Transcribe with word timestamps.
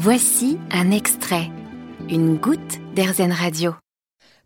Voici 0.00 0.58
un 0.70 0.92
extrait, 0.92 1.50
une 2.08 2.36
goutte 2.36 2.78
d'Airzen 2.94 3.32
Radio. 3.32 3.72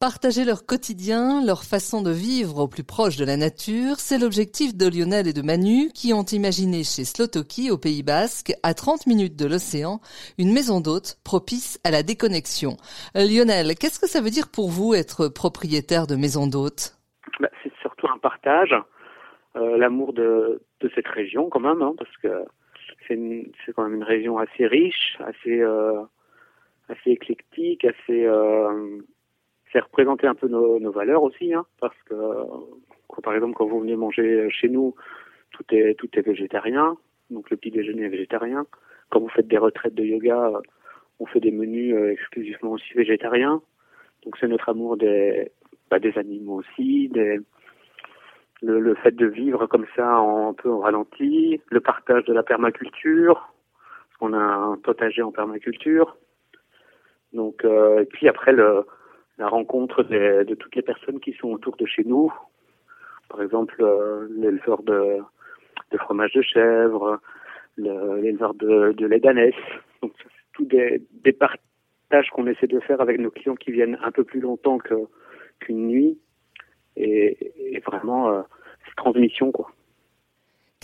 Partager 0.00 0.44
leur 0.44 0.66
quotidien, 0.66 1.40
leur 1.46 1.62
façon 1.62 2.02
de 2.02 2.10
vivre 2.10 2.58
au 2.64 2.66
plus 2.66 2.82
proche 2.82 3.16
de 3.16 3.24
la 3.24 3.36
nature, 3.36 4.00
c'est 4.02 4.18
l'objectif 4.18 4.76
de 4.76 4.86
Lionel 4.90 5.28
et 5.28 5.32
de 5.32 5.42
Manu 5.42 5.90
qui 5.94 6.12
ont 6.12 6.24
imaginé 6.24 6.82
chez 6.82 7.04
Slotoki 7.04 7.70
au 7.70 7.78
Pays 7.78 8.02
Basque, 8.02 8.54
à 8.64 8.74
30 8.74 9.06
minutes 9.06 9.36
de 9.36 9.46
l'océan, 9.46 10.00
une 10.36 10.52
maison 10.52 10.80
d'hôtes 10.80 11.14
propice 11.24 11.78
à 11.84 11.92
la 11.92 12.02
déconnexion. 12.02 12.76
Euh, 13.16 13.22
Lionel, 13.22 13.76
qu'est-ce 13.78 14.00
que 14.00 14.08
ça 14.08 14.20
veut 14.20 14.34
dire 14.34 14.50
pour 14.50 14.68
vous 14.68 14.94
être 14.94 15.28
propriétaire 15.28 16.08
de 16.08 16.16
maison 16.16 16.48
d'hôtes 16.48 16.98
bah, 17.38 17.50
C'est 17.62 17.72
surtout 17.82 18.08
un 18.08 18.18
partage, 18.18 18.74
euh, 19.54 19.78
l'amour 19.78 20.12
de, 20.12 20.60
de, 20.80 20.90
cette 20.96 21.06
région 21.06 21.50
quand 21.50 21.60
même, 21.60 21.82
hein, 21.82 21.94
parce 21.96 22.16
que 22.16 22.28
c'est 23.66 23.72
quand 23.72 23.82
même 23.82 23.96
une 23.96 24.04
région 24.04 24.38
assez 24.38 24.66
riche, 24.66 25.18
assez, 25.20 25.60
euh, 25.60 26.00
assez 26.88 27.10
éclectique, 27.10 27.84
assez 27.84 28.26
c'est 29.72 29.80
représenter 29.80 30.26
un 30.26 30.34
peu 30.34 30.48
nos, 30.48 30.78
nos 30.78 30.92
valeurs 30.92 31.22
aussi, 31.22 31.52
hein, 31.52 31.66
parce 31.80 31.96
que 32.04 32.14
par 33.22 33.34
exemple 33.34 33.54
quand 33.54 33.66
vous 33.66 33.80
venez 33.80 33.96
manger 33.96 34.48
chez 34.50 34.68
nous, 34.68 34.94
tout 35.50 35.64
est 35.70 35.94
tout 35.98 36.08
est 36.14 36.22
végétarien, 36.22 36.96
donc 37.30 37.50
le 37.50 37.56
petit 37.56 37.70
déjeuner 37.70 38.04
est 38.04 38.08
végétarien. 38.08 38.66
Quand 39.10 39.20
vous 39.20 39.28
faites 39.28 39.48
des 39.48 39.58
retraites 39.58 39.94
de 39.94 40.04
yoga, 40.04 40.52
on 41.18 41.26
fait 41.26 41.40
des 41.40 41.50
menus 41.50 41.94
euh, 41.94 42.12
exclusivement 42.12 42.72
aussi 42.72 42.92
végétariens. 42.94 43.62
Donc 44.24 44.36
c'est 44.38 44.48
notre 44.48 44.68
amour 44.68 44.96
des 44.96 45.50
bah, 45.90 45.98
des 45.98 46.16
animaux 46.18 46.56
aussi, 46.56 47.08
le, 47.14 48.80
le, 48.80 48.94
fait 48.96 49.14
de 49.14 49.26
vivre 49.26 49.66
comme 49.66 49.86
ça 49.94 50.16
un 50.16 50.52
peu 50.52 50.70
en 50.70 50.80
ralenti, 50.80 51.60
le 51.70 51.80
partage 51.80 52.24
de 52.24 52.32
la 52.32 52.42
permaculture, 52.42 53.52
parce 54.16 54.32
qu'on 54.32 54.36
a 54.36 54.42
un 54.42 54.76
potager 54.76 55.22
en 55.22 55.32
permaculture. 55.32 56.16
Donc 57.32 57.64
euh, 57.64 58.00
et 58.00 58.06
puis 58.06 58.28
après 58.28 58.52
le 58.52 58.86
la 59.38 59.48
rencontre 59.48 60.02
de, 60.02 60.44
de, 60.44 60.54
toutes 60.54 60.74
les 60.76 60.82
personnes 60.82 61.20
qui 61.20 61.34
sont 61.34 61.48
autour 61.48 61.76
de 61.76 61.84
chez 61.84 62.04
nous. 62.04 62.32
Par 63.28 63.42
exemple, 63.42 63.76
euh, 63.80 64.26
l'éleveur 64.30 64.82
de, 64.82 65.18
de, 65.90 65.98
fromage 65.98 66.32
de 66.32 66.40
chèvre, 66.40 67.20
l'éleveur 67.76 68.54
de, 68.54 68.92
de 68.92 69.06
lait 69.06 69.20
d'ânesse. 69.20 69.54
Donc, 70.00 70.14
c'est 70.22 70.30
tout 70.54 70.64
des, 70.64 71.02
des 71.22 71.34
partages 71.34 72.30
qu'on 72.32 72.46
essaie 72.46 72.66
de 72.66 72.80
faire 72.80 73.02
avec 73.02 73.20
nos 73.20 73.30
clients 73.30 73.56
qui 73.56 73.72
viennent 73.72 73.98
un 74.02 74.10
peu 74.10 74.24
plus 74.24 74.40
longtemps 74.40 74.78
qu'une 74.78 75.86
nuit. 75.86 76.18
Et, 76.96 77.74
et 77.74 77.80
vraiment, 77.80 78.30
euh, 78.30 78.42
c'est 78.86 78.94
transmission, 78.94 79.52
quoi. 79.52 79.70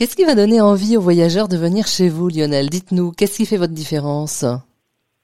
Qu'est-ce 0.02 0.16
qui 0.16 0.24
va 0.24 0.34
donner 0.34 0.60
envie 0.60 0.96
aux 0.96 1.00
voyageurs 1.00 1.46
de 1.46 1.56
venir 1.56 1.86
chez 1.86 2.08
vous, 2.08 2.28
Lionel? 2.28 2.68
Dites-nous, 2.68 3.12
qu'est-ce 3.12 3.36
qui 3.36 3.46
fait 3.46 3.56
votre 3.56 3.72
différence? 3.72 4.42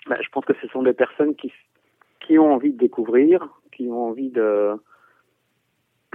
Bah, 0.09 0.17
Je 0.23 0.29
pense 0.29 0.45
que 0.45 0.53
ce 0.63 0.69
sont 0.69 0.85
des 0.85 0.93
personnes 0.93 1.35
qui 1.35 1.53
qui 2.25 2.39
ont 2.39 2.55
envie 2.55 2.73
de 2.73 2.79
découvrir, 2.79 3.49
qui 3.73 3.89
ont 3.89 4.07
envie 4.07 4.31
de 4.31 4.77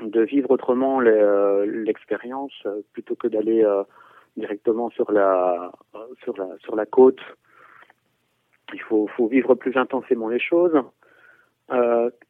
de 0.02 0.22
vivre 0.22 0.50
autrement 0.50 1.02
euh, 1.02 1.66
l'expérience 1.66 2.54
euh, 2.66 2.80
plutôt 2.94 3.18
que 3.18 3.28
d'aller 3.28 3.66
euh, 3.66 3.84
directement 4.38 4.90
sur 4.92 5.12
la 5.12 5.74
sur 6.24 6.38
la 6.38 6.48
sur 6.60 6.78
la 6.78 6.86
côte. 6.86 7.20
Il 8.74 8.80
faut 8.80 9.08
faut 9.18 9.28
vivre 9.28 9.56
plus 9.56 9.76
intensément 9.76 10.30
les 10.30 10.40
choses, 10.40 10.82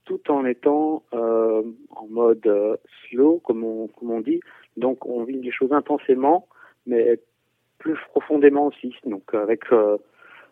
tout 0.06 0.32
en 0.32 0.46
étant 0.46 1.04
en 1.12 2.08
mode 2.10 2.80
slow, 3.08 3.40
comme 3.46 3.64
on 3.64 3.88
comme 3.90 4.10
on 4.10 4.22
dit. 4.22 4.40
Donc 4.78 5.06
on 5.06 5.24
vit 5.24 5.42
les 5.42 5.52
choses 5.52 5.72
intensément, 5.72 6.48
mais 6.86 7.20
plus 7.78 7.98
profondément 8.10 8.68
aussi. 8.68 8.96
Donc 9.06 9.34
avec 9.34 9.64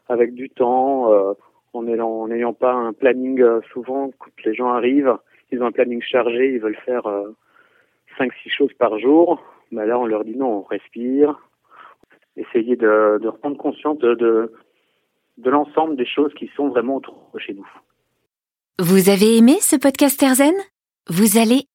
avec 0.08 0.33
du 0.33 0.50
temps 0.50 1.36
en 1.73 2.28
n'ayant 2.28 2.53
pas 2.53 2.73
un 2.73 2.94
planning 2.94 3.41
euh, 3.41 3.61
souvent 3.72 4.11
quand 4.19 4.31
les 4.45 4.53
gens 4.53 4.69
arrivent, 4.69 5.16
ils 5.52 5.61
ont 5.61 5.67
un 5.67 5.72
planning 5.72 6.02
chargé, 6.02 6.53
ils 6.53 6.59
veulent 6.59 6.78
faire 6.86 7.05
euh, 7.08 7.36
cinq 8.18 8.31
six 8.44 8.50
choses 8.50 8.73
par 8.73 8.97
jour. 9.00 9.41
Bah 9.72 9.85
là 9.85 9.97
on 9.97 10.06
leur 10.06 10.25
dit 10.25 10.35
non, 10.35 10.59
on 10.59 10.63
respire, 10.63 11.40
essayer 12.35 12.75
de, 12.75 13.19
de 13.22 13.28
reprendre 13.28 13.57
conscience 13.57 13.97
de, 14.00 14.16
de, 14.16 15.50
l'ensemble 15.50 15.96
des 15.96 16.06
choses 16.06 16.34
qui 16.34 16.50
sont 16.56 16.69
vraiment 16.69 17.01
chez 17.38 17.53
nous. 17.53 17.67
Vous 18.79 19.09
avez 19.09 19.38
aimé 19.38 19.57
ce 19.62 19.75
podcast 19.75 20.22
Erzen 20.22 20.56
Vous 21.07 21.38
allez 21.38 21.66